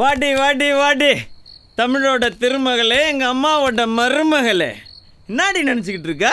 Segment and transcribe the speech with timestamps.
[0.00, 1.12] வாடி வாடி வாடி.
[1.78, 4.70] தமிழோட திருமகளே எங்கள் அம்மாவோட மருமகளே.
[5.30, 6.30] என்னாடி நினச்சிக்கிட்டு இருக்க?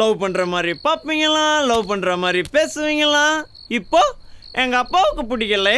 [0.00, 3.36] லவ் பண்ணுற மாதிரி பார்ப்பீங்களாம் லவ் பண்ணுற மாதிரி பேசுவீங்களாம்
[3.78, 4.00] இப்போ
[4.62, 5.76] எங்கள் அப்பாவுக்கு பிடிக்கலை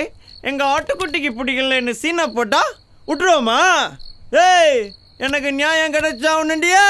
[0.51, 2.63] எங்கள் ஆட்டுக்குட்டிக்கு பிடிக்கலன்னு சீனை போட்டா
[3.09, 3.61] விட்டுருவோமா?
[4.47, 4.79] ஏய்
[5.27, 6.85] எனக்கு நியாயம் கிடைச்சா உன்னுண்டியே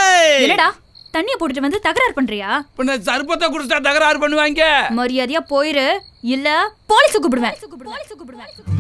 [0.45, 0.69] என்னடா
[1.15, 2.51] தண்ணிய போட்டுட்டு வந்து தகராறு பண்றியா?
[2.79, 4.65] பின்ன சர்பத்தை குடிச்சா தகராறு பண்ணுவாங்க.
[5.01, 5.89] மரியாதையா போயிரு.
[6.35, 6.49] இல்ல
[6.93, 8.79] போலீஸ் கூப்பிடுவேன்.